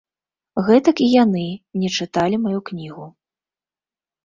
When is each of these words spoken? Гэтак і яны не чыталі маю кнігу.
Гэтак 0.69 0.97
і 1.07 1.09
яны 1.23 1.43
не 1.83 1.93
чыталі 1.99 2.41
маю 2.49 2.59
кнігу. 2.73 3.05